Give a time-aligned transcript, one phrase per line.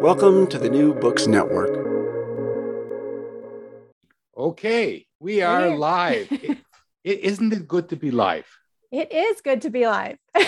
[0.00, 1.76] Welcome to the New Books Network.
[4.34, 5.76] Okay, we are Here.
[5.76, 6.28] live.
[6.32, 6.58] it,
[7.04, 8.46] it, isn't it good to be live?
[8.90, 10.16] It is good to be live.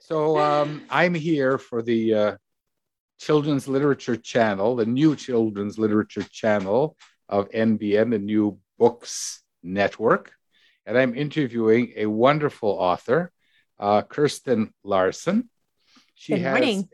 [0.00, 2.36] So um, I'm here for the uh,
[3.20, 6.96] Children's Literature Channel, the new Children's Literature Channel
[7.28, 10.32] of NBN, the New Books Network,
[10.84, 13.30] and I'm interviewing a wonderful author,
[13.78, 15.48] uh, Kirsten Larson.
[16.16, 16.88] She Good has morning.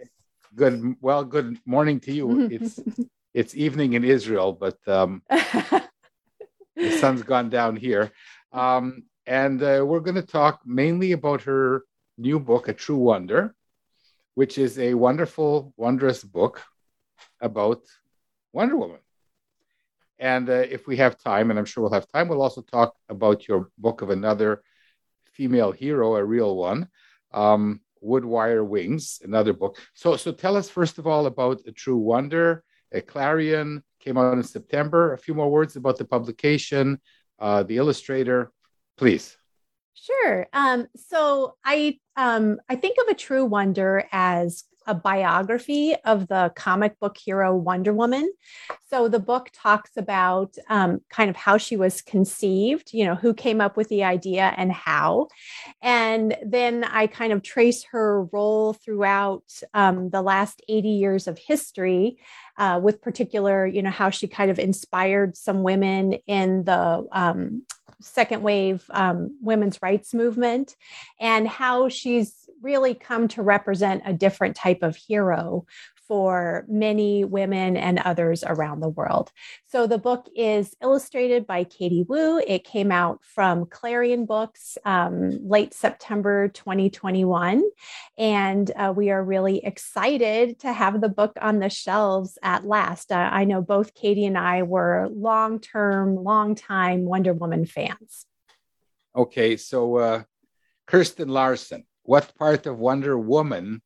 [0.56, 0.96] Good.
[1.00, 2.48] Well, good morning to you.
[2.50, 2.80] It's
[3.34, 8.10] it's evening in Israel, but um, the sun's gone down here.
[8.52, 11.84] Um, and uh, we're going to talk mainly about her
[12.16, 13.54] new book, A True Wonder,
[14.34, 16.62] which is a wonderful, wondrous book
[17.40, 17.82] about
[18.52, 19.00] Wonder Woman.
[20.18, 22.94] And uh, if we have time, and I'm sure we'll have time, we'll also talk
[23.10, 24.62] about your book of another
[25.32, 26.88] female hero, a real one,
[27.34, 29.78] um, Wood Wire Wings, another book.
[29.94, 32.62] So, so tell us first of all about A True Wonder.
[32.92, 35.12] A Clarion came out in September.
[35.12, 37.00] A few more words about the publication,
[37.38, 38.52] uh, the illustrator,
[38.96, 39.36] please.
[39.94, 40.46] Sure.
[40.52, 46.52] Um, so I um, I think of a true wonder as a biography of the
[46.54, 48.32] comic book hero Wonder Woman.
[48.88, 53.34] So the book talks about um, kind of how she was conceived, you know, who
[53.34, 55.28] came up with the idea and how.
[55.82, 59.44] And then I kind of trace her role throughout
[59.74, 62.18] um, the last 80 years of history,
[62.58, 67.62] uh, with particular, you know, how she kind of inspired some women in the um,
[68.00, 70.76] second wave um, women's rights movement
[71.18, 75.66] and how she's really come to represent a different type of hero
[76.06, 79.32] for many women and others around the world.
[79.66, 82.38] So the book is illustrated by Katy Wu.
[82.46, 87.64] It came out from Clarion Books um, late September 2021.
[88.16, 93.10] And uh, we are really excited to have the book on the shelves at last.
[93.10, 98.26] Uh, I know both Katy and I were long term, long time Wonder Woman fans.
[99.14, 100.22] Okay, so uh,
[100.86, 103.82] Kirsten Larson, what part of Wonder Woman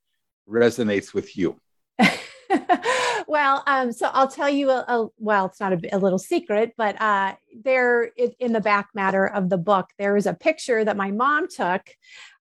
[0.48, 1.58] resonates with you?
[3.26, 6.74] well, um, so I'll tell you a, a well, it's not a, a little secret,
[6.76, 10.96] but uh, there in the back matter of the book, there is a picture that
[10.96, 11.82] my mom took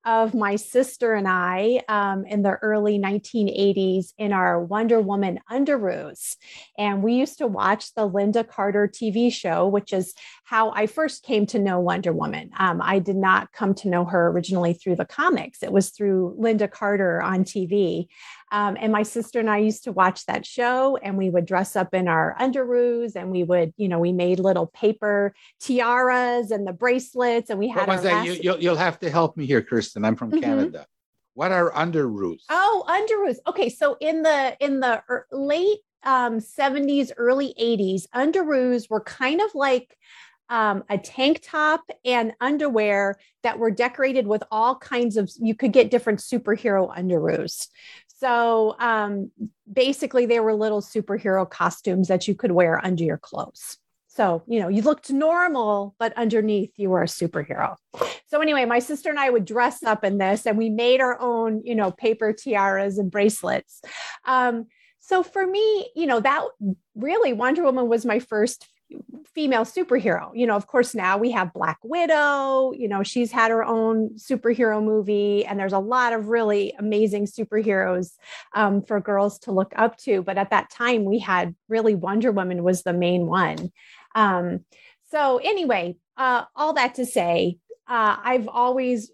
[0.09, 6.35] of my sister and I um, in the early 1980s in our Wonder Woman underoos.
[6.79, 10.15] And we used to watch the Lynda Carter TV show, which is
[10.45, 12.49] how I first came to know Wonder Woman.
[12.57, 16.35] Um, I did not come to know her originally through the comics, it was through
[16.39, 18.07] Lynda Carter on TV.
[18.51, 21.75] Um, and my sister and I used to watch that show, and we would dress
[21.75, 26.65] up in our underoos, and we would, you know, we made little paper tiaras and
[26.65, 27.87] the bracelets, and we had.
[27.87, 28.25] What was that?
[28.25, 30.03] You, you'll, you'll have to help me here, Kirsten.
[30.03, 30.41] I'm from Mhm.
[30.41, 30.87] Canada.
[31.35, 32.41] What are underoos?
[32.49, 33.37] Oh, underoos.
[33.47, 39.41] Okay, so in the in the er- late um, 70s, early 80s, underoos were kind
[39.41, 39.95] of like
[40.49, 45.29] um, a tank top and underwear that were decorated with all kinds of.
[45.39, 47.67] You could get different superhero underoos.
[48.19, 49.31] So um,
[49.71, 53.77] basically, they were little superhero costumes that you could wear under your clothes.
[54.07, 57.77] So, you know, you looked normal, but underneath you were a superhero.
[58.27, 61.19] So, anyway, my sister and I would dress up in this and we made our
[61.21, 63.81] own, you know, paper tiaras and bracelets.
[64.25, 64.65] Um,
[64.99, 66.43] so for me, you know, that
[66.95, 68.67] really Wonder Woman was my first
[69.33, 70.31] female superhero.
[70.33, 74.09] You know, of course, now we have Black Widow, you know, she's had her own
[74.15, 78.11] superhero movie, and there's a lot of really amazing superheroes
[78.55, 80.21] um, for girls to look up to.
[80.21, 83.71] But at that time, we had really Wonder Woman was the main one.
[84.15, 84.65] Um,
[85.11, 87.57] so, anyway, uh, all that to say,
[87.87, 89.11] uh, I've always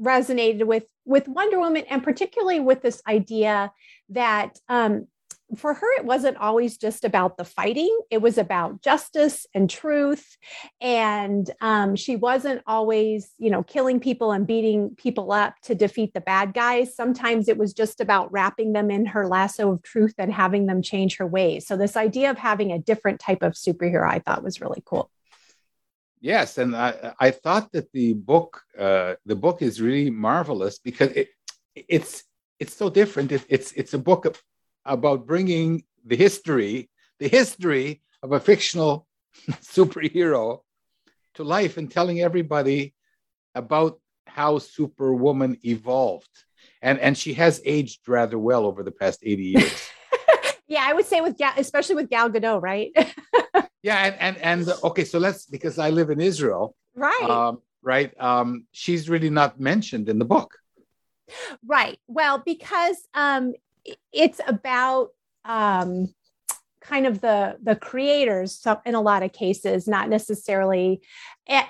[0.00, 3.72] resonated with with Wonder Woman, and particularly with this idea
[4.10, 5.06] that um,
[5.54, 7.96] for her, it wasn't always just about the fighting.
[8.10, 10.36] It was about justice and truth.
[10.80, 16.14] And um, she wasn't always, you know, killing people and beating people up to defeat
[16.14, 16.96] the bad guys.
[16.96, 20.82] Sometimes it was just about wrapping them in her lasso of truth and having them
[20.82, 21.66] change her ways.
[21.66, 25.10] So, this idea of having a different type of superhero, I thought was really cool.
[26.20, 31.10] Yes, and I, I thought that the book uh, the book is really marvelous because
[31.10, 31.28] it
[31.74, 32.24] it's
[32.58, 33.32] it's so different.
[33.32, 34.26] It, it's it's a book
[34.86, 36.88] about bringing the history,
[37.18, 39.06] the history of a fictional
[39.50, 40.60] superhero
[41.34, 42.94] to life and telling everybody
[43.54, 46.30] about how Superwoman evolved.
[46.82, 49.88] And, and she has aged rather well over the past 80 years.
[50.66, 52.92] yeah, I would say with Gal, especially with Gal Gadot, right?
[53.82, 57.22] yeah, and, and and okay, so let's because I live in Israel, right?
[57.22, 58.12] Um, right.
[58.20, 60.52] Um, she's really not mentioned in the book.
[61.64, 61.98] Right.
[62.06, 63.54] Well, because um,
[64.12, 65.10] it's about
[65.44, 66.14] um,
[66.80, 71.00] kind of the the creators in a lot of cases, not necessarily,
[71.46, 71.66] and,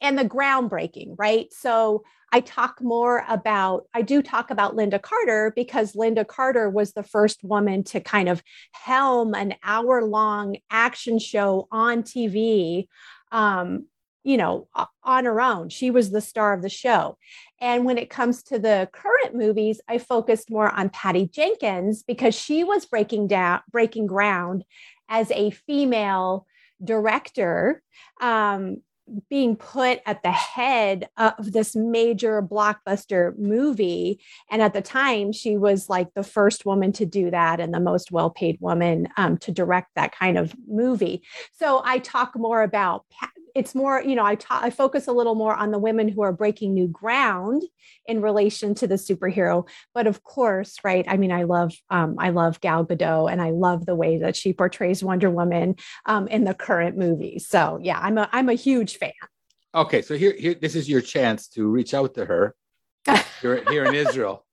[0.00, 1.52] and the groundbreaking, right?
[1.52, 6.92] So I talk more about, I do talk about lynda Carter because lynda Carter was
[6.92, 12.86] the first woman to kind of helm an hour long action show on TV
[13.32, 13.86] um,
[14.22, 14.68] you know,
[15.02, 15.68] on her own.
[15.68, 17.16] She was the star of the show.
[17.60, 22.34] And when it comes to the current movies, I focused more on Patty Jenkins because
[22.34, 24.64] she was breaking down, breaking ground
[25.08, 26.46] as a female
[26.82, 27.82] director,
[28.20, 28.78] um,
[29.28, 34.20] being put at the head of this major blockbuster movie.
[34.50, 37.80] And at the time, she was like the first woman to do that and the
[37.80, 41.22] most well paid woman um, to direct that kind of movie.
[41.58, 43.04] So I talk more about
[43.54, 46.22] it's more you know I, ta- I focus a little more on the women who
[46.22, 47.62] are breaking new ground
[48.06, 49.68] in relation to the superhero.
[49.94, 53.50] But of course right i mean i love um, i love gal gadot and i
[53.50, 55.76] love the way that she portrays wonder woman
[56.06, 57.38] um, in the current movie.
[57.38, 59.12] So yeah i'm a i'm a huge fan.
[59.74, 62.54] Okay so here, here this is your chance to reach out to her
[63.40, 64.44] here, here in israel.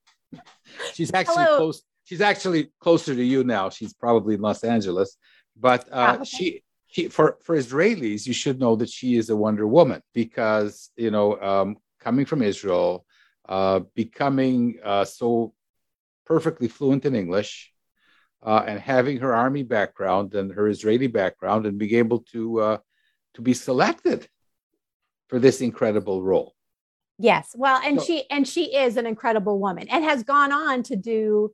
[0.94, 1.58] She's actually Hello.
[1.58, 3.70] close she's actually closer to you now.
[3.70, 5.18] She's probably in los angeles.
[5.60, 9.68] But uh, she he, for for Israelis, you should know that she is a Wonder
[9.68, 13.06] Woman because you know um, coming from Israel,
[13.48, 15.54] uh, becoming uh, so
[16.26, 17.72] perfectly fluent in English,
[18.42, 22.78] uh, and having her army background and her Israeli background, and being able to uh,
[23.34, 24.28] to be selected
[25.28, 26.56] for this incredible role.
[27.20, 30.84] Yes, well, and so, she and she is an incredible woman and has gone on
[30.84, 31.52] to do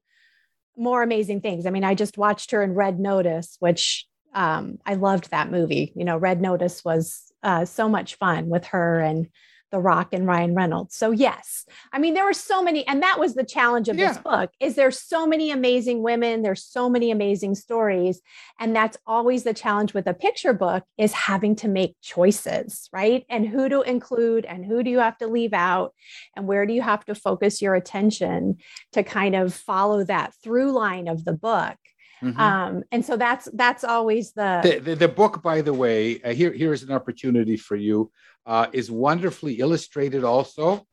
[0.77, 1.65] more amazing things.
[1.65, 5.94] I mean, I just watched her in Red Notice, which um, I loved that movie.
[5.95, 9.27] You know, Red Notice was uh, so much fun with her and
[9.71, 10.95] The Rock and Ryan Reynolds.
[10.95, 14.09] So yes, I mean there were so many, and that was the challenge of yeah.
[14.09, 14.51] this book.
[14.59, 16.41] Is there so many amazing women?
[16.41, 18.21] There's so many amazing stories,
[18.59, 23.25] and that's always the challenge with a picture book is having to make choices, right?
[23.29, 25.93] And who to include, and who do you have to leave out,
[26.36, 28.57] and where do you have to focus your attention
[28.93, 31.77] to kind of follow that through line of the book
[32.24, 32.39] Mm-hmm.
[32.39, 35.42] Um, and so that's that's always the the, the, the book.
[35.42, 38.12] By the way, uh, here here is an opportunity for you.
[38.46, 40.86] Uh, is wonderfully illustrated also.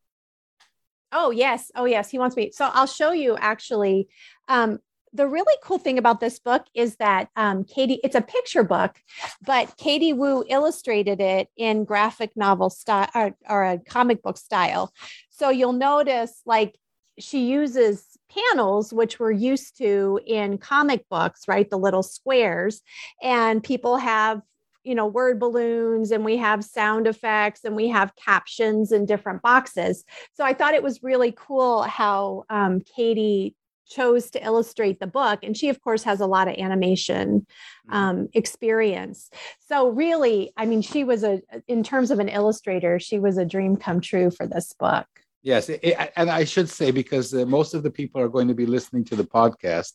[1.12, 2.50] Oh yes, oh yes, he wants me.
[2.52, 4.08] So I'll show you actually.
[4.48, 4.80] Um,
[5.12, 8.96] the really cool thing about this book is that um, Katy, it's a picture book,
[9.44, 14.92] but Katy Wu illustrated it in graphic novel style or, or a comic book style.
[15.30, 16.76] So you'll notice like
[17.18, 21.68] she uses panels, which we're used to in comic books, right?
[21.68, 22.82] The little squares.
[23.22, 24.40] And people have,
[24.84, 29.42] you know, word balloons and we have sound effects and we have captions in different
[29.42, 30.04] boxes.
[30.34, 33.54] So I thought it was really cool how um, Katy
[33.90, 37.92] chose to illustrate the book and she of course has a lot of animation mm-hmm.
[37.92, 43.18] um, experience so really i mean she was a in terms of an illustrator she
[43.18, 45.06] was a dream come true for this book
[45.42, 45.80] Yes, it,
[46.16, 49.04] and I should say because uh, most of the people are going to be listening
[49.06, 49.92] to the podcast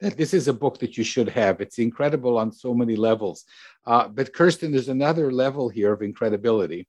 [0.00, 1.60] that this is a book that you should have.
[1.60, 3.44] It's incredible on so many levels.
[3.86, 6.88] Uh, but Kirsten, there's another level here of incredibility.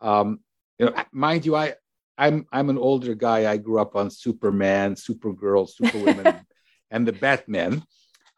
[0.00, 0.40] Um,
[0.78, 1.74] you know, mind you, I
[2.18, 3.50] I'm I'm an older guy.
[3.50, 6.46] I grew up on Superman, Supergirl, Superwoman,
[6.90, 7.84] and the Batman.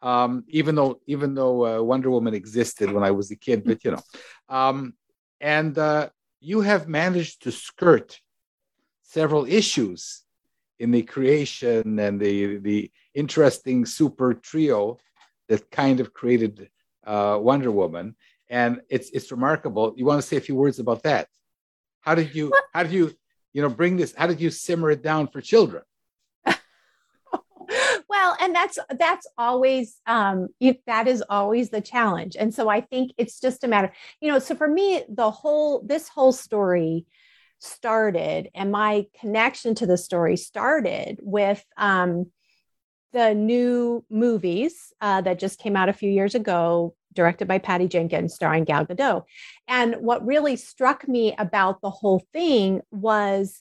[0.01, 3.83] Um, even though even though uh, Wonder Woman existed when I was a kid, but
[3.83, 4.03] you know,
[4.49, 4.93] um,
[5.41, 6.09] and uh,
[6.39, 8.19] you have managed to skirt
[9.07, 10.23] several issues
[10.79, 14.97] in the creation and the the interesting super trio
[15.47, 16.69] that kind of created
[17.05, 18.15] uh, Wonder Woman,
[18.49, 19.93] and it's it's remarkable.
[19.95, 21.27] You want to say a few words about that?
[22.01, 23.13] How did you how did you
[23.53, 24.13] you know bring this?
[24.15, 25.83] How did you simmer it down for children?
[28.09, 30.47] well and that's that's always um
[30.85, 34.39] that is always the challenge and so i think it's just a matter you know
[34.39, 37.05] so for me the whole this whole story
[37.59, 42.27] started and my connection to the story started with um
[43.13, 47.87] the new movies uh, that just came out a few years ago directed by Patty
[47.87, 49.23] Jenkins, starring Gal Gadot.
[49.67, 53.57] And what really struck me about the whole thing was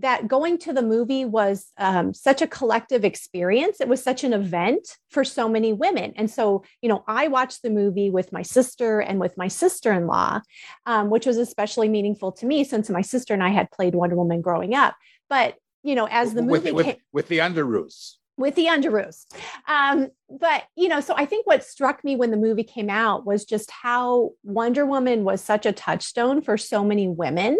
[0.00, 3.80] that going to the movie was um, such a collective experience.
[3.80, 6.12] It was such an event for so many women.
[6.16, 9.92] And so, you know, I watched the movie with my sister and with my sister
[9.92, 10.40] in law,
[10.86, 14.16] um, which was especially meaningful to me since my sister and I had played Wonder
[14.16, 14.96] Woman growing up.
[15.28, 19.26] But, you know, as the movie with, came, with, with the Underoos with the Underoos.
[19.68, 23.26] Um, but you know, so I think what struck me when the movie came out
[23.26, 27.58] was just how Wonder Woman was such a touchstone for so many women,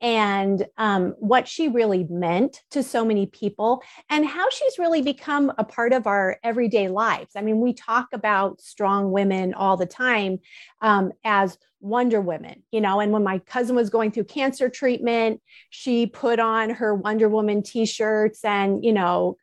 [0.00, 5.52] and um, what she really meant to so many people, and how she's really become
[5.58, 7.32] a part of our everyday lives.
[7.36, 10.38] I mean, we talk about strong women all the time
[10.80, 13.00] um, as Wonder Woman, you know.
[13.00, 17.62] And when my cousin was going through cancer treatment, she put on her Wonder Woman
[17.62, 19.36] t shirts and, you know,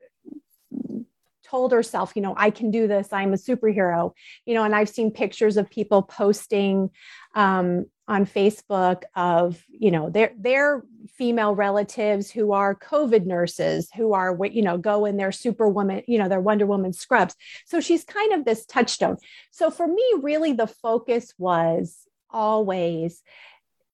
[1.51, 3.09] told herself, you know, I can do this.
[3.11, 4.13] I'm a superhero,
[4.45, 6.89] you know, and I've seen pictures of people posting
[7.35, 14.13] um, on Facebook of, you know, their their female relatives who are COVID nurses, who
[14.13, 17.35] are, you know, go in their superwoman, you know, their Wonder Woman scrubs.
[17.65, 19.17] So she's kind of this touchstone.
[19.51, 23.21] So for me, really, the focus was always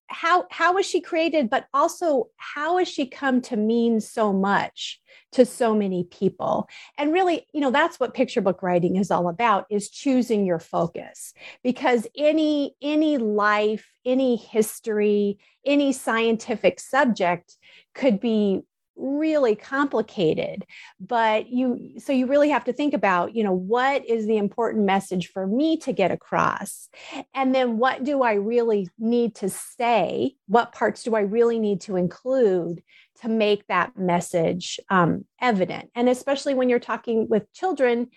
[0.10, 5.00] how how was she created but also how has she come to mean so much
[5.34, 6.68] to so many people?
[6.98, 10.60] And really you know that's what picture book writing is all about is choosing your
[10.60, 11.34] focus.
[11.64, 17.56] Because any any life any history any scientific subject
[17.94, 18.62] could be
[18.98, 20.66] really complicated
[21.00, 24.86] but you so you really have to think about you know what is the important
[24.86, 26.90] message for me to get across?
[27.34, 30.36] And then what do i really need to say?
[30.48, 32.82] What parts do i really need to include
[33.22, 35.90] to make that message um, evident?
[35.96, 38.10] And especially when you're talking with children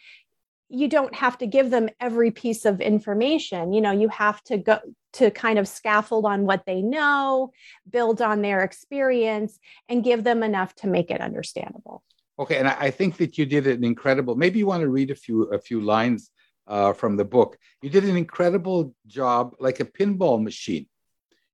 [0.73, 3.73] you don't have to give them every piece of information.
[3.73, 4.79] You know you have to go
[5.13, 7.53] to kind of scaffold on what they know
[7.89, 12.03] build on their experience and give them enough to make it understandable
[12.39, 15.15] okay and i think that you did an incredible maybe you want to read a
[15.15, 16.31] few a few lines
[16.67, 20.87] uh, from the book you did an incredible job like a pinball machine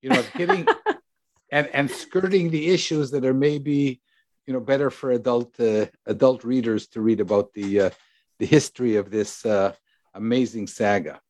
[0.03, 0.67] you know hitting
[1.53, 4.01] and and skirting the issues that are maybe
[4.47, 7.91] you know better for adult uh, adult readers to read about the uh,
[8.39, 9.73] the history of this uh,
[10.15, 11.21] amazing saga.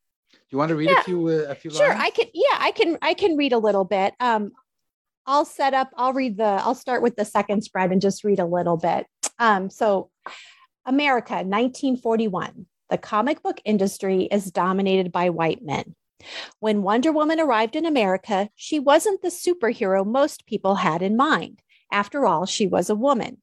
[0.49, 1.01] Do you want to read yeah.
[1.01, 2.01] a few uh, a few sure, lines?
[2.01, 2.27] I can.
[2.33, 2.99] Yeah, I can.
[3.03, 4.15] I can read a little bit.
[4.21, 4.53] Um,
[5.27, 5.91] I'll set up.
[5.97, 6.45] I'll read the.
[6.45, 9.07] I'll start with the second spread and just read a little bit.
[9.41, 10.11] Um, so,
[10.85, 12.67] America, 1941.
[12.91, 15.97] The comic book industry is dominated by white men.
[16.61, 21.61] When Wonder Woman arrived in America, she wasn't the superhero most people had in mind.
[21.93, 23.39] After all, she was a woman.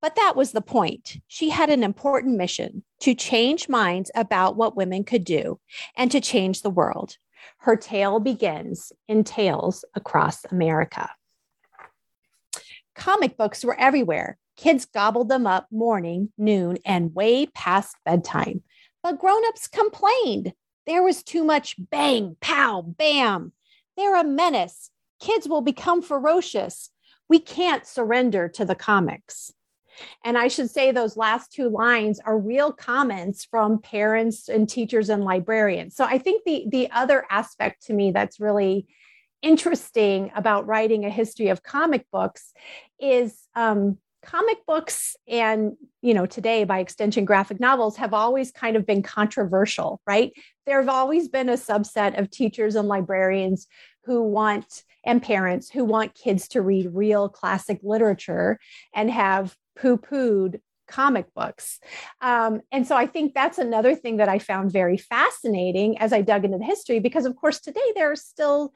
[0.00, 1.16] But that was the point.
[1.26, 5.58] She had an important mission to change minds about what women could do
[5.96, 7.16] and to change the world.
[7.58, 11.10] Her tale begins in tales across America.
[12.94, 14.38] Comic books were everywhere.
[14.56, 18.62] Kids gobbled them up morning, noon, and way past bedtime.
[19.02, 20.52] But grown-ups complained.
[20.86, 23.52] There was too much bang, pow, bam.
[23.96, 24.90] They're a menace.
[25.20, 26.90] Kids will become ferocious.
[27.28, 29.52] We can't surrender to the comics.
[30.24, 35.08] And I should say those last two lines are real comments from parents and teachers
[35.08, 35.96] and librarians.
[35.96, 38.86] So I think the the other aspect to me that's really
[39.42, 42.52] interesting about writing a history of comic books
[42.98, 48.76] is um, comic books and you know today by extension graphic novels have always kind
[48.76, 50.32] of been controversial right
[50.66, 53.68] there have always been a subset of teachers and librarians
[54.04, 58.58] who want and parents who want kids to read real classic literature
[58.92, 61.78] and have poo pooed comic books.
[62.20, 66.22] Um, and so I think that's another thing that I found very fascinating as I
[66.22, 68.72] dug into the history, because of course, today there are still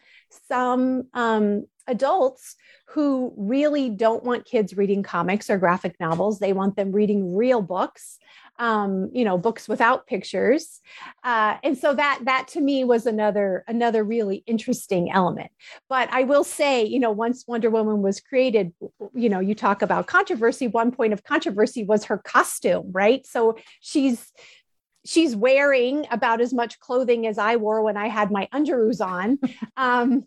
[0.48, 2.54] some um, adults
[2.88, 6.38] who really don't want kids reading comics or graphic novels.
[6.38, 8.18] They want them reading real books
[8.58, 10.80] um, you know, books without pictures.
[11.24, 15.50] Uh, and so that that to me was another another really interesting element.
[15.88, 18.72] But I will say, you know, once Wonder Woman was created,
[19.14, 20.68] you know, you talk about controversy.
[20.68, 23.26] One point of controversy was her costume, right?
[23.26, 24.32] So she's
[25.04, 29.38] she's wearing about as much clothing as I wore when I had my underoos on.
[29.76, 30.26] Um,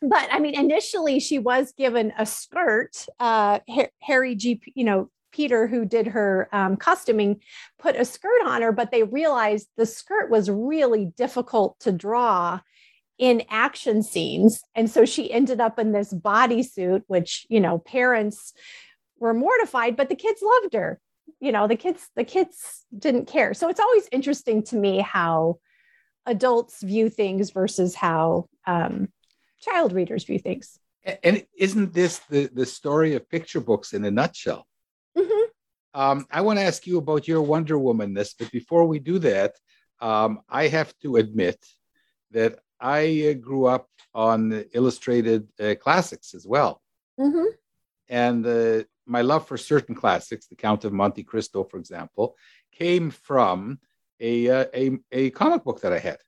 [0.00, 3.06] but I mean, initially she was given a skirt.
[3.18, 3.60] Uh,
[4.00, 7.40] Harry G, you know, Peter, who did her um, costuming,
[7.78, 12.60] put a skirt on her, but they realized the skirt was really difficult to draw
[13.18, 14.62] in action scenes.
[14.74, 18.52] And so she ended up in this bodysuit, which, you know, parents
[19.18, 21.00] were mortified, but the kids loved her.
[21.40, 23.54] You know, the kids, the kids didn't care.
[23.54, 25.58] So it's always interesting to me how
[26.26, 29.08] adults view things versus how um,
[29.60, 30.78] child readers view things.
[31.22, 34.67] And isn't this the, the story of picture books in a nutshell?
[35.94, 39.54] Um, I want to ask you about your Wonder Womanness, but before we do that,
[40.00, 41.58] um, I have to admit
[42.30, 46.82] that I uh, grew up on illustrated uh, classics as well.
[47.18, 47.46] Mm-hmm.
[48.08, 52.36] And uh, my love for certain classics, The Count of Monte Cristo, for example,
[52.72, 53.80] came from
[54.20, 56.18] a, uh, a, a comic book that I had.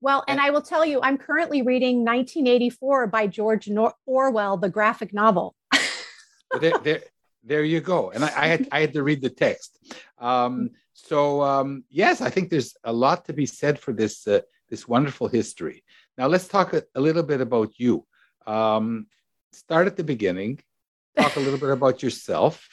[0.00, 4.68] Well, and I will tell you, I'm currently reading 1984 by George Nor- Orwell, the
[4.68, 5.54] graphic novel.
[6.60, 7.02] there, there,
[7.42, 8.10] there you go.
[8.10, 9.78] And I, I, had, I had to read the text.
[10.18, 14.40] Um, so um, yes, I think there's a lot to be said for this uh,
[14.68, 15.82] this wonderful history.
[16.16, 18.06] Now let's talk a, a little bit about you.
[18.46, 19.06] Um,
[19.52, 20.60] start at the beginning.
[21.18, 22.66] Talk a little bit about yourself.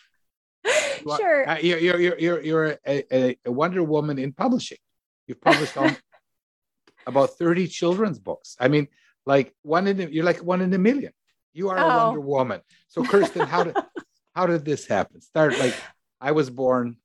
[1.18, 1.48] Sure.
[1.48, 4.80] Uh, you're, you're, you're, you're a, a, Wonder Woman in publishing.
[5.26, 5.96] You've published on,
[7.08, 8.58] about 30 children's books.
[8.60, 8.88] I mean,
[9.26, 11.14] like one in a, you're like one in a million.
[11.54, 11.82] You are oh.
[11.82, 12.62] a Wonder Woman.
[12.90, 13.76] So Kirsten, how did
[14.38, 15.20] how did this happen?
[15.20, 15.74] Start like
[16.22, 16.98] I was born.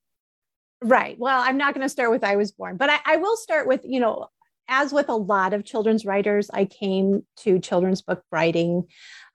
[0.83, 1.19] Right.
[1.19, 3.67] Well, I'm not going to start with I was born, but I, I will start
[3.67, 4.27] with, you know,
[4.69, 8.85] as with a lot of children's writers, I came to children's book writing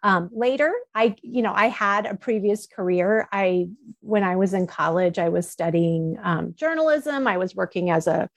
[0.04, 0.72] um, later.
[0.94, 3.28] I, you know, I had a previous career.
[3.32, 3.70] I,
[4.02, 7.26] when I was in college, I was studying um, journalism.
[7.28, 8.30] I was working as a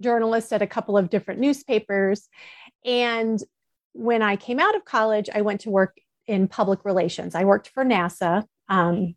[0.00, 2.28] journalist at a couple of different newspapers.
[2.84, 3.42] And
[3.92, 5.96] when I came out of college, I went to work
[6.26, 7.34] in public relations.
[7.34, 8.44] I worked for NASA.
[8.68, 9.14] Um,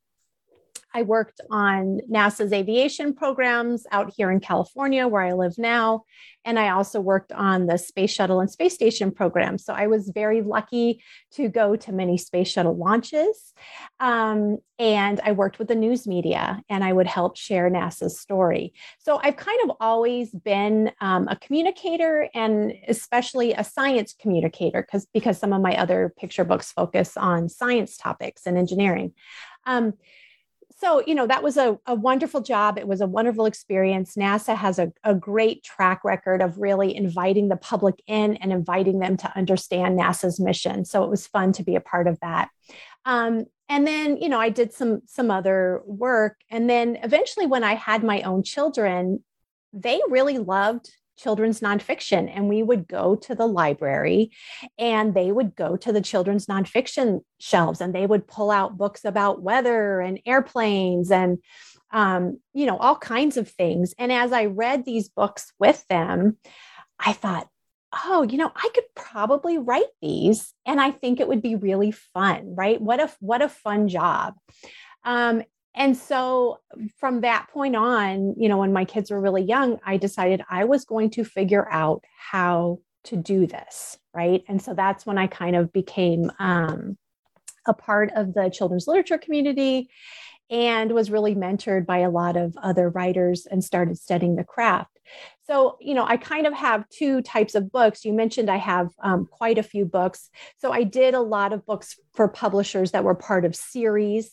[0.95, 6.05] I worked on NASA's aviation programs out here in California, where I live now.
[6.45, 9.57] And I also worked on the Space Shuttle and Space Station program.
[9.57, 11.03] So I was very lucky
[11.33, 13.53] to go to many space shuttle launches.
[13.99, 18.73] Um, and I worked with the news media and I would help share NASA's story.
[18.99, 25.07] So I've kind of always been um, a communicator and especially a science communicator because
[25.13, 29.11] because some of my other picture books focus on science topics and engineering.
[29.65, 29.95] Um,
[30.77, 32.77] so you know that was a, a wonderful job.
[32.77, 34.15] It was a wonderful experience.
[34.15, 38.99] Nasa has a, a great track record of really inviting the public in and inviting
[38.99, 40.85] them to understand nasa's mission.
[40.85, 42.49] So it was fun to be a part of that.
[43.05, 46.37] Um, and then you know i did some some other work.
[46.49, 49.23] And then eventually when i had my own children
[49.73, 52.31] they really loved children's nonfiction.
[52.33, 54.31] And we would go to the library
[54.77, 59.05] and they would go to the children's nonfiction shelves and they would pull out books
[59.05, 61.39] about weather and airplanes and,
[61.91, 63.93] um, you know, all kinds of things.
[63.97, 66.37] And as I read these books with them,
[66.99, 67.47] I thought,
[68.05, 71.91] oh, you know, I could probably write these and I think it would be really
[71.91, 72.81] fun, right?
[72.81, 74.35] What a what a fun job.
[75.03, 75.43] Um,
[75.75, 76.59] and so
[76.97, 80.65] from that point on, you know, when my kids were really young, I decided I
[80.65, 83.97] was going to figure out how to do this.
[84.13, 84.43] Right.
[84.47, 86.97] And so that's when I kind of became um,
[87.67, 89.89] a part of the children's literature community
[90.49, 94.99] and was really mentored by a lot of other writers and started studying the craft.
[95.47, 98.05] So, you know, I kind of have two types of books.
[98.05, 100.29] You mentioned I have um, quite a few books.
[100.57, 104.31] So, I did a lot of books for publishers that were part of series.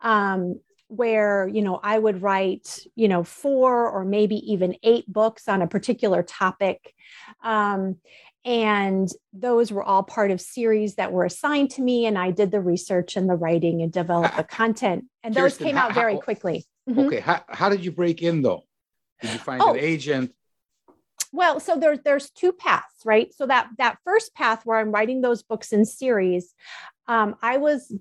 [0.00, 0.60] Um,
[0.92, 5.62] where you know i would write you know four or maybe even eight books on
[5.62, 6.94] a particular topic
[7.42, 7.96] um,
[8.44, 12.50] and those were all part of series that were assigned to me and i did
[12.50, 16.66] the research and the writing and developed the content and those came out very quickly.
[16.88, 17.00] Mm-hmm.
[17.00, 18.64] okay how, how did you break in though?
[19.22, 20.34] Did you find oh, an agent?
[21.32, 23.32] Well so there's there's two paths right?
[23.34, 26.54] So that that first path where I'm writing those books in series,
[27.08, 27.92] um, I was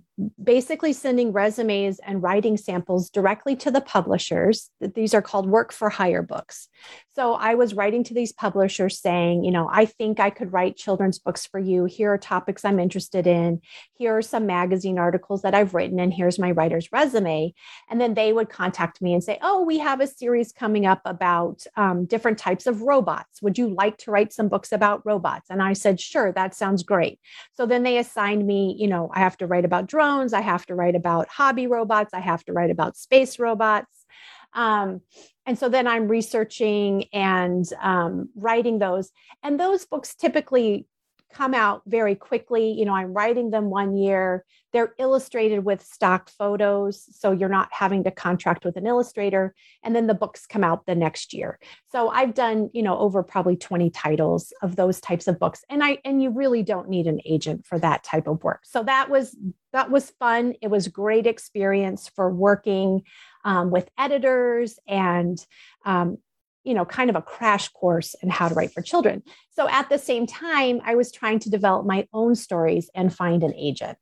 [0.41, 4.69] basically sending resumes and writing samples directly to the publishers.
[4.79, 6.67] These are called work for hire books.
[7.15, 10.77] So I was writing to these publishers saying, you know, I think I could write
[10.77, 11.85] children's books for you.
[11.85, 13.61] Here are topics I'm interested in.
[13.97, 17.53] Here are some magazine articles that I've written, and here's my writer's resume.
[17.89, 21.01] And then they would contact me and say, oh, we have a series coming up
[21.05, 23.41] about um, different types of robots.
[23.41, 25.49] Would you like to write some books about robots?
[25.49, 27.19] And I said, sure, that sounds great.
[27.53, 30.33] So then they assigned me, you know, I have to write about drones.
[30.33, 32.13] I have to write about hobby robots.
[32.13, 34.05] I have to write about space robots.
[34.53, 35.01] Um,
[35.45, 39.11] and so then I'm researching and um, writing those.
[39.41, 40.85] And those books typically
[41.33, 42.71] come out very quickly.
[42.71, 44.45] You know, I'm writing them one year.
[44.73, 47.07] They're illustrated with stock photos.
[47.17, 49.53] So you're not having to contract with an illustrator.
[49.83, 51.59] And then the books come out the next year.
[51.91, 55.63] So I've done, you know, over probably 20 titles of those types of books.
[55.69, 58.61] And I, and you really don't need an agent for that type of work.
[58.63, 59.35] So that was,
[59.73, 60.53] that was fun.
[60.61, 63.03] It was great experience for working
[63.43, 65.43] um, with editors and
[65.85, 66.17] um,
[66.63, 69.23] you know, kind of a crash course in how to write for children.
[69.51, 73.43] So at the same time, I was trying to develop my own stories and find
[73.43, 73.97] an agent.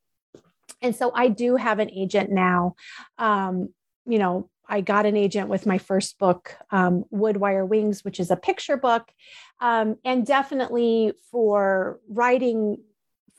[0.81, 2.75] And so I do have an agent now.
[3.17, 3.69] Um,
[4.05, 8.19] you know, I got an agent with my first book, um, Wood Wire Wings, which
[8.19, 9.11] is a picture book.
[9.59, 12.77] Um, and definitely for writing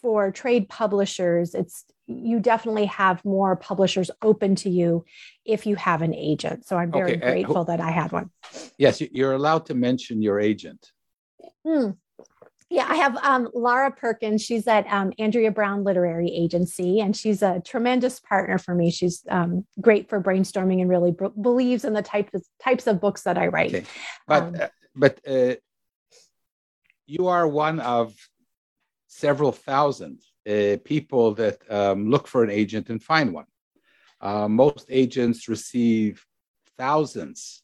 [0.03, 5.05] for trade publishers, it's you definitely have more publishers open to you
[5.45, 6.67] if you have an agent.
[6.67, 7.21] So I'm very okay.
[7.21, 8.31] Grateful that I had one.
[8.79, 10.91] Yes, you're allowed to mention your agent.
[11.67, 11.97] Mm.
[12.69, 14.43] Yeah, I have um, Lara Perkins.
[14.43, 18.93] She's at um, Andrea Brown Literary Agency, and she's a tremendous partner for me.
[18.93, 23.01] She's um, great for brainstorming and really b- believes in the types of, types of
[23.01, 23.75] books that I write.
[23.75, 23.87] Okay.
[24.29, 25.55] But um, uh, but uh,
[27.07, 28.15] you are one of
[29.09, 33.47] several thousand uh, people that um, look for an agent and find one.
[34.21, 36.25] Uh, most agents receive
[36.79, 37.63] thousands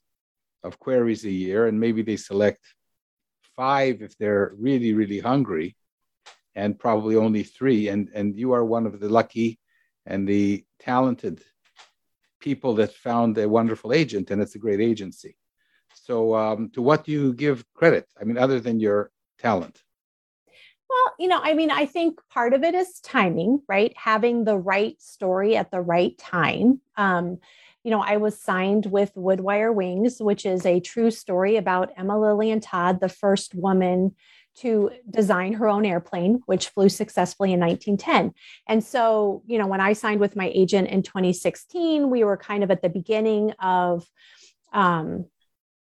[0.62, 2.60] of queries a year, and maybe they select
[3.54, 5.76] five if they're really, really hungry,
[6.54, 7.88] and probably only three.
[7.88, 9.58] And, and you are one of the lucky
[10.06, 11.42] and the talented
[12.40, 15.36] people that found a wonderful agent, and it's a great agency.
[15.94, 18.06] So, um, to what do you give credit?
[18.20, 19.82] I mean, other than your talent?
[20.96, 23.92] Well, you know, I mean, I think part of it is timing, right?
[23.96, 26.80] Having the right story at the right time.
[26.96, 27.38] Um,
[27.84, 31.92] you know, I was signed with Wood Wire Wings, which is a true story about
[31.96, 34.14] Emma Lilian Todd, the first woman
[34.56, 38.32] to design her own airplane, which flew successfully in 1910.
[38.66, 42.64] And so, you know, when I signed with my agent in 2016, we were kind
[42.64, 44.08] of at the beginning of
[44.72, 45.26] um,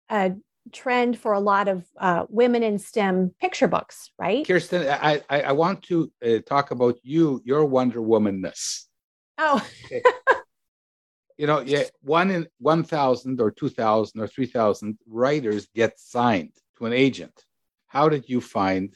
[0.08, 0.32] a
[0.72, 4.46] trend for a lot of uh, women in STEM picture books, right?
[4.46, 8.84] Kirsten, I, I, I want to uh, talk about you, your Wonder Womanness.
[9.38, 9.66] Oh.
[9.84, 10.02] okay.
[11.38, 16.94] You know, yeah, one in 1,000 or 2,000 or 3,000 writers get signed to an
[16.94, 17.44] agent.
[17.88, 18.94] How did you find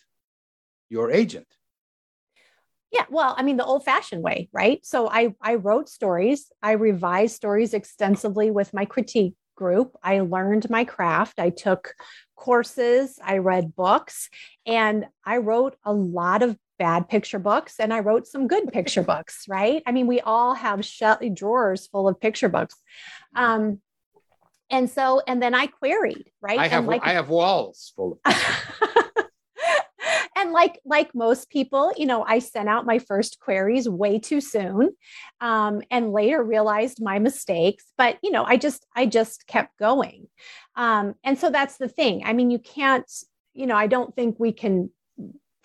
[0.89, 1.47] your agent?
[2.91, 4.85] Yeah, well, I mean, the old fashioned way, right?
[4.85, 9.95] So I, I wrote stories, I revised stories extensively with my critique group.
[10.03, 11.39] I learned my craft.
[11.39, 11.93] I took
[12.35, 14.31] courses, I read books,
[14.65, 19.03] and I wrote a lot of bad picture books and I wrote some good picture
[19.03, 19.83] books, right?
[19.87, 20.81] I mean, we all have
[21.35, 22.75] drawers full of picture books.
[23.37, 23.83] Um,
[24.71, 26.59] and so, and then I queried, right?
[26.59, 28.35] I have, like, I have walls full of
[30.41, 34.41] and like like most people you know i sent out my first queries way too
[34.41, 34.91] soon
[35.41, 40.27] um, and later realized my mistakes but you know i just i just kept going.
[40.77, 42.23] Um, and so that's the thing.
[42.25, 43.11] I mean you can't
[43.55, 44.91] you know i don't think we can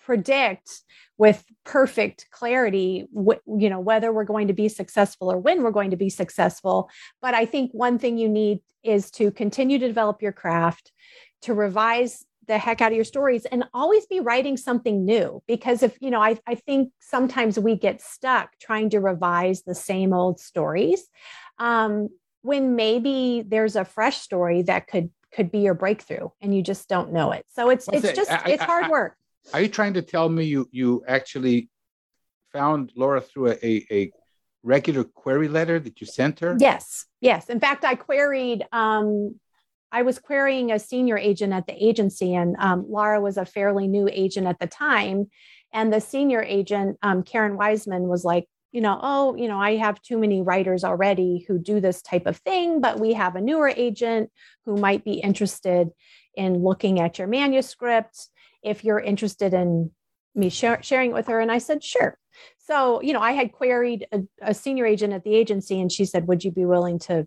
[0.04, 0.82] predict
[1.18, 5.70] with perfect clarity wh- you know whether we're going to be successful or when we're
[5.70, 6.90] going to be successful.
[7.22, 10.92] But i think one thing you need is to continue to develop your craft
[11.42, 15.82] to revise the heck out of your stories and always be writing something new because
[15.82, 20.12] if you know I, I think sometimes we get stuck trying to revise the same
[20.12, 21.08] old stories
[21.58, 22.08] um,
[22.42, 26.88] when maybe there's a fresh story that could could be your breakthrough and you just
[26.88, 27.44] don't know it.
[27.48, 29.16] So it's it's just I, it's hard I, work.
[29.52, 31.68] are you trying to tell me you you actually
[32.52, 34.12] found lara through a, a, a
[34.62, 36.56] regular query letter that you sent her?
[36.58, 37.50] Yes yes.
[37.50, 39.38] In fact i queried um,
[39.92, 43.88] I was querying a senior agent at the agency, and um, Lara was a fairly
[43.88, 45.30] new agent at the time.
[45.72, 49.76] And the senior agent, um, Caryn Wiseman, was like, you know, oh, you know, I
[49.76, 53.40] have too many writers already who do this type of thing, but we have a
[53.40, 54.30] newer agent
[54.64, 55.88] who might be interested
[56.34, 58.28] in looking at your manuscript
[58.62, 59.92] if you're interested in
[60.34, 61.40] me share, sharing it with her.
[61.40, 62.18] And I said, sure.
[62.58, 66.04] So, you know, I had queried a, a, senior agent at the agency and she
[66.04, 67.26] said, would you be willing to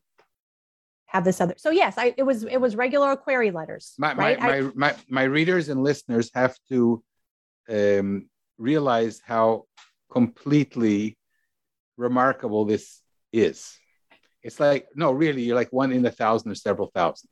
[1.10, 1.56] have this other?
[1.58, 3.94] So yes, I, it was, it was regular query letters.
[3.98, 4.40] My, right?
[4.40, 7.04] my, I, my, my, my, readers and listeners have to
[7.70, 9.66] um, realize how
[10.12, 11.18] completely
[11.98, 13.02] remarkable this
[13.34, 13.78] is.
[14.42, 17.30] It's like, no, really, you're like one in a thousand or several thousand.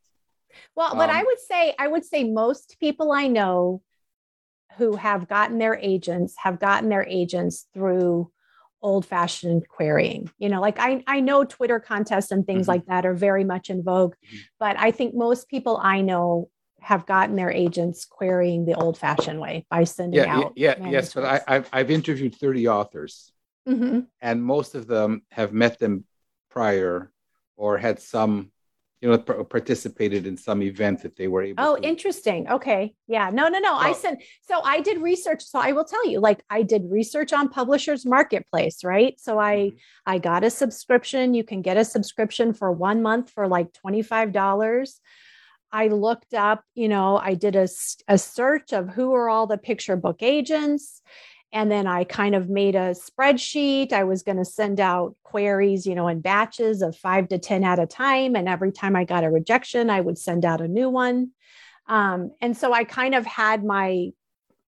[0.76, 3.82] Well, um, but I would say, I would say most people I know
[4.78, 8.32] who have gotten their agents have gotten their agents through
[8.82, 10.30] old fashioned querying.
[10.38, 12.72] You know, like I, I know Twitter contests and things mm-hmm.
[12.72, 14.38] like that are very much in vogue, mm-hmm.
[14.60, 19.40] but I think most people I know have gotten their agents querying the old fashioned
[19.40, 20.54] way by sending yeah, out.
[20.56, 23.32] Yeah, yes, but I, I've, I've interviewed 30 authors
[23.68, 24.02] mm-hmm.
[24.22, 26.06] and most of them have met them
[26.50, 27.12] prior
[27.56, 28.52] or had some
[29.02, 31.84] you know participated in some event that they were able oh to.
[31.84, 32.50] interesting.
[32.50, 32.96] Okay.
[33.08, 33.30] Yeah.
[33.30, 33.76] No no no.
[33.76, 35.44] I said so i did research.
[35.44, 39.20] So i will tell you like i did research on publishers marketplace right?
[39.20, 39.78] So i mm-hmm.
[40.08, 41.34] i got a subscription.
[41.34, 45.00] You can get a subscription for one month for like $25
[45.72, 47.68] i looked up you know i did a,
[48.08, 51.02] a search of who are all the picture book agents
[51.54, 53.94] and then I kind of made a spreadsheet.
[53.94, 57.64] I was going to send out queries, you know, in batches of five to 10
[57.64, 58.36] at a time.
[58.36, 61.32] And every time I got a rejection, I would send out a new one.
[61.88, 64.12] Um, and so I kind of had my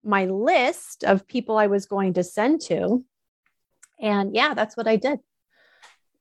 [0.02, 3.04] my list of people I was going to send to.
[4.00, 5.20] And yeah, that's what I did.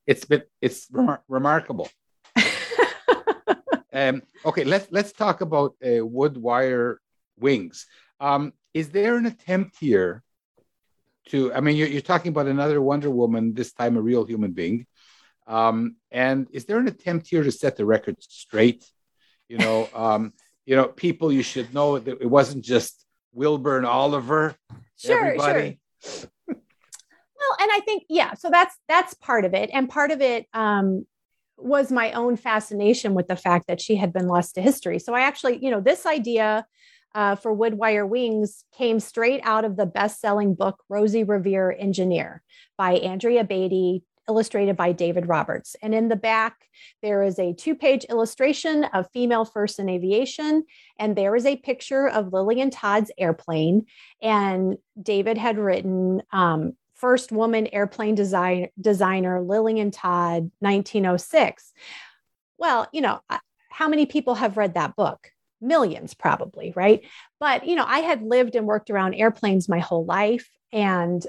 [0.06, 1.88] It's been it's remar- remarkable.
[3.92, 7.00] um, okay, let's let's talk about uh, wood wire
[7.38, 7.86] wings.
[8.18, 10.24] Um, is there an attempt here
[11.30, 14.52] to i mean you're, you're talking about another wonder woman this time a real human
[14.52, 14.86] being.
[15.46, 18.84] Um, and is there an attempt here to set the record straight?
[19.48, 20.32] You know um,
[20.66, 24.54] you know people you should know that it wasn't just wilbur and orville
[24.98, 25.78] sure everybody.
[26.02, 29.70] sure well and i think yeah so that's that's part of it.
[29.72, 31.06] And part of it um,
[31.56, 34.98] was my own fascination with the fact that she had been lost to history.
[34.98, 36.66] So i actually you know this idea
[37.14, 41.74] uh, for Wood Wire Wings came straight out of the best selling book, Rosie Revere
[41.78, 42.42] Engineer
[42.76, 45.74] by Andrea Beaty, illustrated by David Roberts.
[45.82, 46.68] And in the back,
[47.02, 50.64] there is a two page illustration of female first in aviation.
[50.98, 53.86] And there is a picture of Lilian Todd's airplane.
[54.20, 61.72] And David had written, um, First woman airplane design, designer Lilian Todd, 1906.
[62.58, 63.20] Well, you know,
[63.70, 65.30] how many people have read that book?
[65.60, 67.04] Millions probably, right?
[67.40, 71.26] But, you know, I had lived and worked around airplanes my whole life and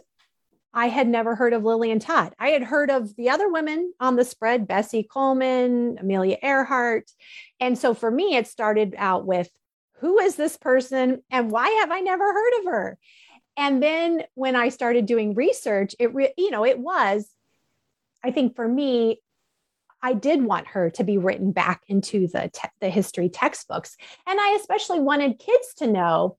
[0.73, 2.33] I had never heard of Lilian Todd.
[2.37, 7.11] I had heard of the other women on the spread, Bessie Coleman, Amelia Earhart.
[7.59, 9.49] And so for me, it started out with
[9.99, 12.97] who is this person and why have I never heard of her?
[13.57, 17.27] And then when I started doing research, it, re- you know, it was,
[18.23, 19.21] I think for me,
[20.01, 23.97] I did want her to be written back into the, te- the history textbooks.
[24.27, 26.37] And I especially wanted kids to know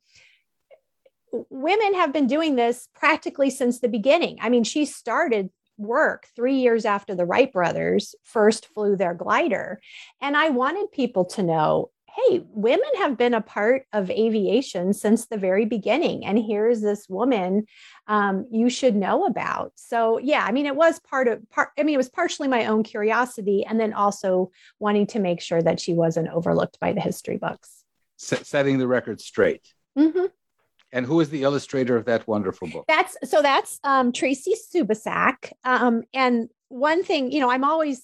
[1.50, 4.38] women have been doing this practically since the beginning.
[4.40, 9.80] I mean, she started work three years after the Wright brothers first flew their glider.
[10.20, 15.26] And I wanted people to know hey, women have been a part of aviation since
[15.26, 16.24] the very beginning.
[16.24, 17.66] And here's this woman
[18.06, 19.72] um, you should know about.
[19.76, 22.66] So, yeah, I mean, it was part of part, I mean, it was partially my
[22.66, 27.00] own curiosity and then also wanting to make sure that she wasn't overlooked by the
[27.00, 27.84] history books.
[28.20, 29.72] S- setting the record straight.
[29.98, 30.26] Mm-hmm.
[30.92, 32.84] And who is the illustrator of that wonderful book?
[32.88, 35.52] That's so that's um, Tracy Subisak.
[35.64, 38.02] Um, and one thing, you know, I'm always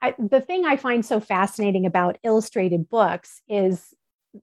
[0.00, 3.94] I, the thing I find so fascinating about illustrated books is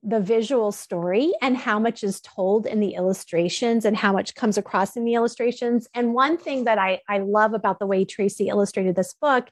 [0.02, 4.58] the visual story and how much is told in the illustrations and how much comes
[4.58, 5.86] across in the illustrations.
[5.94, 9.48] And one thing that I, I love about the way Tracy illustrated this book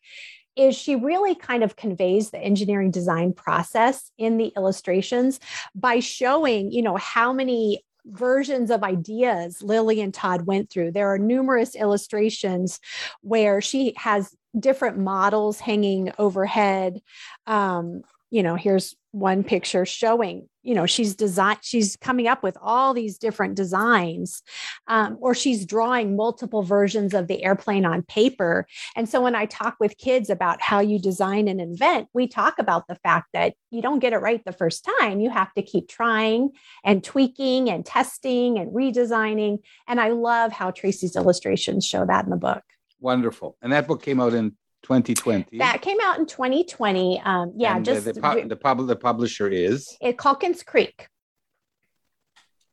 [0.56, 5.40] is she really kind of conveys the engineering design process in the illustrations
[5.74, 10.92] by showing, you know, how many versions of ideas Lilian Todd went through.
[10.92, 12.78] There are numerous illustrations
[13.22, 17.00] where she has different models hanging overhead.
[17.46, 22.58] Um, you know, here's one picture showing, you know, she's designed, she's coming up with
[22.60, 24.42] all these different designs,
[24.88, 28.66] um, or she's drawing multiple versions of the airplane on paper.
[28.96, 32.58] And so when I talk with kids about how you design and invent, we talk
[32.58, 35.20] about the fact that you don't get it right the first time.
[35.20, 36.50] You have to keep trying
[36.82, 39.58] and tweaking and testing and redesigning.
[39.86, 42.64] And I love how Tracy's illustrations show that in the book.
[43.00, 43.56] Wonderful.
[43.62, 44.50] And that book came out in
[44.82, 45.58] 2020.
[45.58, 47.20] That came out in 2020.
[47.24, 49.96] Um, yeah, And just the, the, pub- the, pub- the publisher is.
[50.00, 51.08] it Calkins Creek.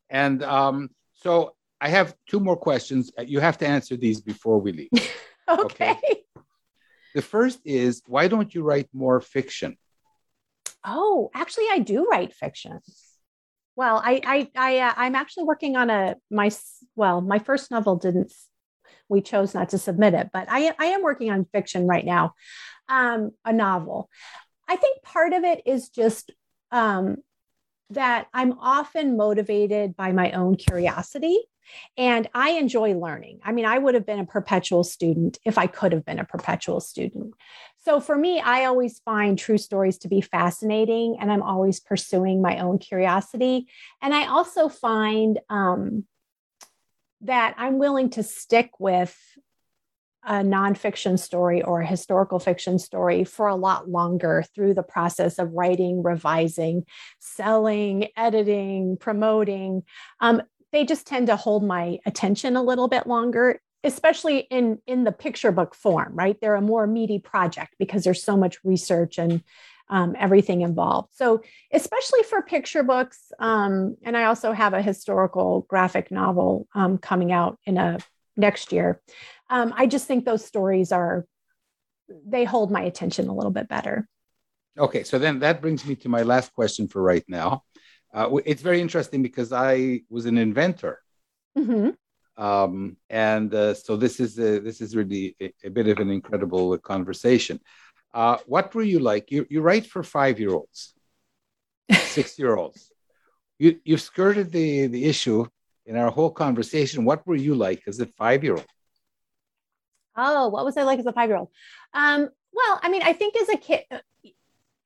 [0.09, 3.11] And um, so I have two more questions.
[3.25, 4.89] You have to answer these before we leave.
[5.49, 5.91] Okay.
[5.91, 6.23] Okay.
[7.13, 9.75] the first is why don't you write more fiction?
[10.85, 12.79] Oh, actually, I do write fiction.
[13.75, 16.51] Well, I, I, I, uh, I'm actually working on a my
[16.95, 18.31] well, my first novel didn't.
[19.11, 22.33] We chose not to submit it, but I, I am working on fiction right now,
[22.87, 24.09] um, a novel.
[24.67, 26.31] I think part of it is just
[26.71, 27.17] um,
[27.89, 31.37] that I'm often motivated by my own curiosity,
[31.97, 33.39] and I enjoy learning.
[33.43, 36.25] I mean, I would have been a perpetual student if I could have been a
[36.25, 37.33] perpetual student.
[37.83, 42.41] So for me, I always find true stories to be fascinating, and I'm always pursuing
[42.41, 43.67] my own curiosity.
[44.01, 46.05] And I also find um,
[47.21, 49.17] that I'm willing to stick with
[50.23, 55.39] a nonfiction story or a historical fiction story for a lot longer through the process
[55.39, 56.85] of writing, revising,
[57.19, 59.83] selling, editing, promoting.
[60.19, 65.03] Um, they just tend to hold my attention a little bit longer especially in in
[65.03, 69.17] the picture book form right they're a more meaty project because there's so much research
[69.17, 69.43] and
[69.91, 75.65] um, everything involved so especially for picture books um, and i also have a historical
[75.69, 77.97] graphic novel um, coming out in a
[78.35, 79.01] next year
[79.49, 81.25] um, i just think those stories are
[82.25, 84.07] they hold my attention a little bit better
[84.77, 87.63] Okay, so then that brings me to my last question for right now.
[88.13, 90.99] Uh, it's very interesting because I was an inventor,
[91.57, 91.95] Mhm.
[92.37, 96.09] um, and uh, so this is a, this is really a, a bit of an
[96.09, 97.59] incredible conversation.
[98.13, 99.31] Uh, what were you like?
[99.31, 100.93] You you write for five year olds,
[101.91, 102.91] six year olds.
[103.59, 105.45] You you've skirted the the issue
[105.85, 107.05] in our whole conversation.
[107.05, 108.65] What were you like as a five year old?
[110.15, 111.49] Oh, what was I like as a five year old?
[111.93, 113.83] Um, well, I mean, I think as a kid,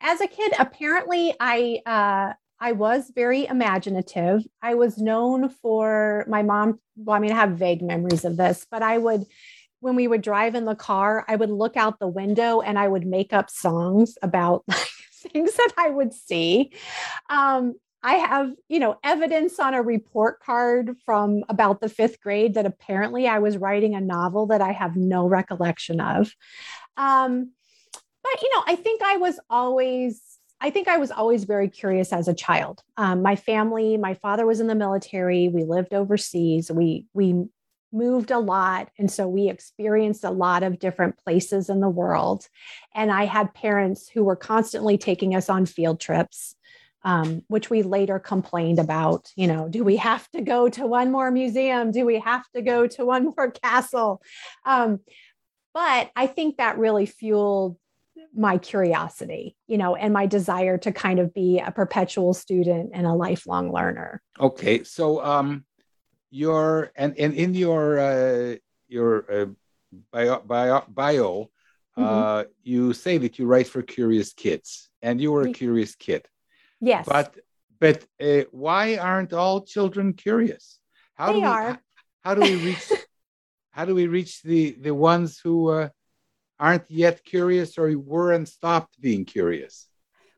[0.01, 4.43] as a kid, apparently I uh, I was very imaginative.
[4.61, 6.79] I was known for my mom.
[6.95, 9.25] Well, I mean, I have vague memories of this, but I would,
[9.86, 12.88] when we would drive in the car, I would look out the window and I
[12.88, 14.80] would make up songs about like,
[15.32, 16.71] things that I would see.
[17.30, 22.56] Um, I have, you know, evidence on a report card from about the fifth grade
[22.56, 26.34] that apparently I was writing a novel that I have no recollection of.
[26.98, 27.52] Um,
[28.24, 30.19] but you know, I think I was always,
[30.62, 32.82] I think I was always very curious as a child.
[32.98, 35.48] Um, my family, my father was in the military.
[35.48, 36.71] We lived overseas.
[36.71, 37.45] We we
[37.91, 42.48] moved a lot, and so we experienced a lot of different places in the world.
[42.93, 46.56] And I had parents who were constantly taking us on field trips
[47.06, 49.32] um, which we later complained about.
[49.36, 51.91] You know, do we have to go to one more museum?
[51.91, 54.21] Do we have to go to one more castle?
[54.65, 55.00] Um,
[55.74, 57.78] but I think that really fueled
[58.34, 63.06] my curiosity, you know, and my desire to kind of be a perpetual student and
[63.06, 64.21] a lifelong learner.
[64.39, 65.63] Okay, so um,
[66.36, 68.56] your and and in your uh,
[68.88, 69.45] your uh,
[70.12, 71.50] bio bio, bio
[71.98, 76.28] uh, you say that you write for curious kids, and you were a curious kid.
[76.82, 77.06] Yes.
[77.08, 77.36] But
[77.80, 80.80] but uh, why aren't all children curious?
[81.15, 81.80] How do we are.
[82.21, 82.91] how do we reach
[83.71, 85.89] how do we reach the the ones who uh,
[86.60, 89.88] aren't yet curious or weren't stopped being curious?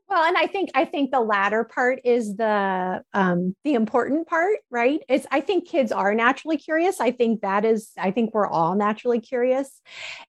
[0.10, 4.60] Well, and I think I think the latter part is the um, the important part,
[4.72, 5.02] right?
[5.10, 7.02] It's I think kids are naturally curious.
[7.02, 9.82] I think that is I think we're all naturally curious,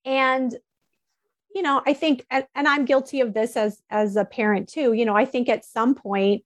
[0.04, 0.52] and
[1.54, 4.92] you know I think and, and I'm guilty of this as as a parent too.
[4.92, 6.44] You know I think at some point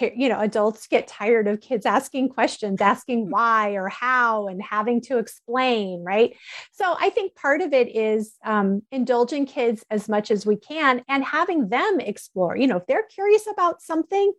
[0.00, 5.00] you know adults get tired of kids asking questions asking why or how and having
[5.00, 6.36] to explain right?
[6.72, 11.02] So i think part of it is um, indulging kids as much as we can
[11.08, 12.56] and having them explore.
[12.56, 14.32] You know if they're curious about something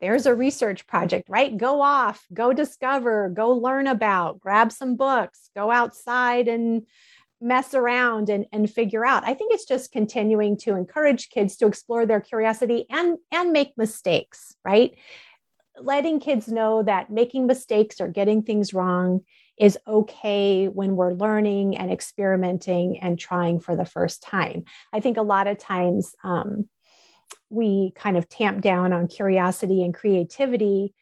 [0.00, 1.56] there's a research project right?
[1.56, 6.86] Go off go discover go learn about grab some books go outside and
[7.40, 9.24] mess around and, and figure out.
[9.24, 13.72] I think it's just continuing to encourage kids to explore their curiosity and and make
[13.76, 14.96] mistakes right?
[15.80, 19.20] Letting kids know that making mistakes or getting things wrong
[19.58, 24.64] is okay when we're learning and experimenting and trying for the first time.
[24.92, 26.68] I think a lot of times um,
[27.50, 30.94] we kind of tamp down on curiosity and creativity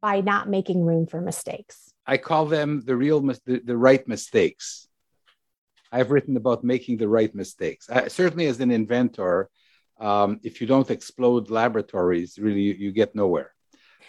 [0.00, 1.92] by not making room for mistakes.
[2.06, 4.88] I call them the real the, the right mistakes.
[5.92, 7.88] I've written about making the right mistakes.
[7.88, 9.50] Uh, certainly, as an inventor,
[10.00, 13.52] um, if you don't explode laboratories, really, you, you get nowhere.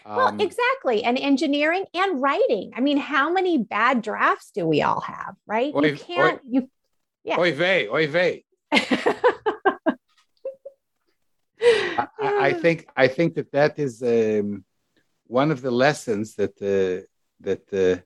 [0.06, 4.82] well Um, exactly and engineering and writing i mean how many bad drafts do we
[4.88, 6.60] all have right you can't you
[7.24, 8.44] yeah Oy vey, oy vey.
[8.72, 9.78] I,
[12.20, 14.66] I, think I think that that is um,
[15.28, 17.06] one of the lessons that uh,
[17.48, 18.02] that uh,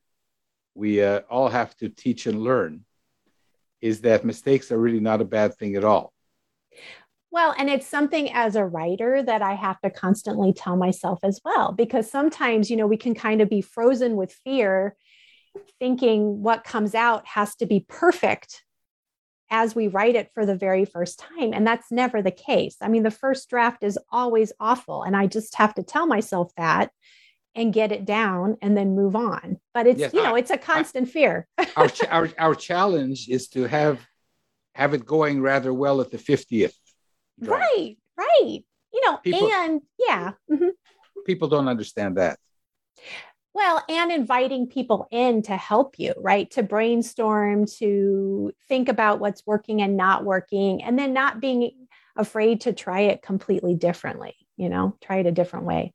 [0.74, 2.84] we uh, all have to teach and learn
[3.80, 6.12] is that mistakes are really not a bad thing at all.
[7.30, 11.40] Well, and it's something as a writer that I have to constantly tell myself as
[11.44, 14.96] well, because sometimes, you know, we can kind of be frozen with fear,
[15.78, 18.64] thinking what comes out has to be perfect
[19.50, 21.52] as we write it for the very first time.
[21.52, 22.76] And that's never the case.
[22.80, 25.02] I mean, the first draft is always awful.
[25.02, 26.90] And I just have to tell myself that
[27.58, 29.58] and get it down and then move on.
[29.74, 31.48] But it's, yes, you know, I, it's a constant I, fear.
[31.76, 34.00] our, our, our challenge is to have
[34.74, 36.72] have it going rather well at the 50th.
[37.42, 37.62] Draft.
[37.74, 38.60] Right, right.
[38.92, 40.32] You know, people, and yeah.
[40.50, 40.68] Mm-hmm.
[41.26, 42.38] People don't understand that.
[43.54, 46.48] Well, and inviting people in to help you, right?
[46.52, 51.72] To brainstorm, to think about what's working and not working, and then not being
[52.14, 55.92] afraid to try it completely differently, you know, try it a different way.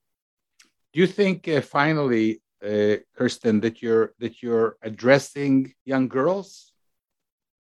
[0.93, 6.71] Do you think uh, finally, uh, Kirsten, that you're that you're addressing young girls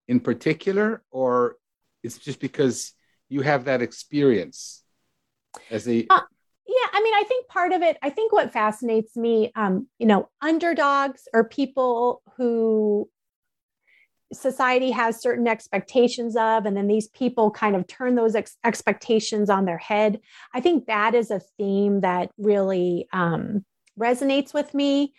[0.06, 1.56] in particular, or
[2.02, 2.92] it's just because
[3.28, 4.84] you have that experience
[5.70, 6.20] as a uh,
[6.66, 10.06] yeah, I mean, I think part of it, I think what fascinates me, um, you
[10.06, 13.08] know, underdogs or people who
[14.32, 19.50] society has certain expectations of, and then these people kind of turn those ex- expectations
[19.50, 20.20] on their head.
[20.54, 23.64] I think that is a theme that really um,
[23.98, 25.14] resonates with me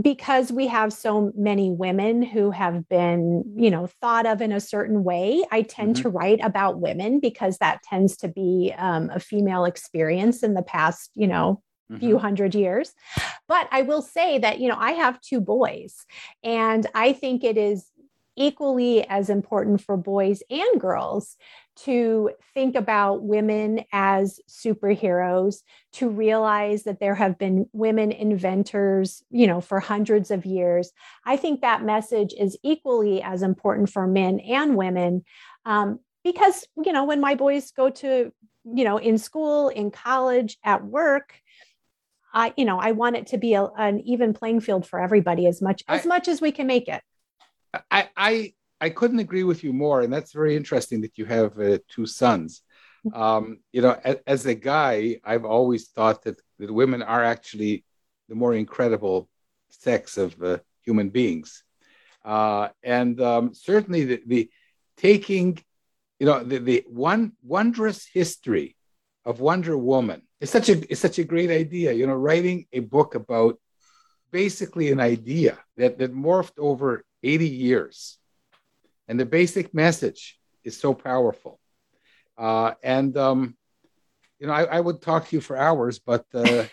[0.00, 4.60] because we have so many women who have been you know thought of in a
[4.60, 6.02] certain way i tend mm-hmm.
[6.02, 10.62] to write about women because that tends to be um, a female experience in the
[10.62, 12.00] past you know mm-hmm.
[12.00, 12.92] few hundred years
[13.46, 16.04] but i will say that you know i have two boys
[16.42, 17.86] and i think it is
[18.40, 21.36] equally as important for boys and girls
[21.76, 25.56] to think about women as superheroes,
[25.92, 30.90] to realize that there have been women inventors, you know, for hundreds of years.
[31.24, 35.22] I think that message is equally as important for men and women.
[35.66, 38.32] Um, because, you know, when my boys go to,
[38.64, 41.34] you know, in school, in college, at work,
[42.32, 45.46] I, you know, I want it to be a, an even playing field for everybody
[45.46, 47.02] as much as much as we can make it.
[47.90, 51.58] I, I I couldn't agree with you more, and that's very interesting that you have
[51.58, 52.62] uh, two sons.
[53.14, 57.84] Um, you know, as, as, a guy, I've always thought that, that women are actually
[58.28, 59.28] the more incredible
[59.70, 61.64] sex of uh, human beings,
[62.24, 64.50] uh, and um, certainly the, the,
[64.98, 65.58] taking,
[66.18, 68.76] you know, the, the one wondrous history
[69.24, 71.92] of Wonder Woman is such a is such a great idea.
[71.92, 73.58] You know, writing a book about
[74.30, 78.18] basically an idea that that morphed over 80 years
[79.10, 81.58] and the basic message is so powerful.
[82.38, 83.56] Uh, and, um,
[84.38, 86.64] you know, I, I, would talk to you for hours, but uh,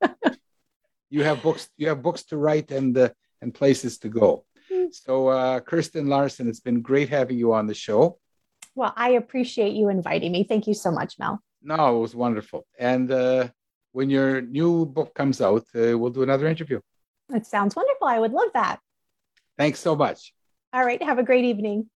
[1.10, 3.10] you have books, you have books to write and, uh,
[3.42, 4.44] and places to go.
[4.92, 8.18] So, uh, Kirsten Larson, it's been great having you on the show.
[8.76, 10.44] Well, I appreciate you inviting me.
[10.44, 11.42] Thank you so much, Mel.
[11.62, 12.64] No, it was wonderful.
[12.78, 13.48] And uh,
[13.90, 16.80] when your new book comes out, uh, we'll do another interview.
[17.28, 18.06] That sounds wonderful.
[18.06, 18.78] I would love that.
[19.60, 20.32] Thanks so much.
[20.72, 21.02] All right.
[21.02, 21.90] Have a great evening.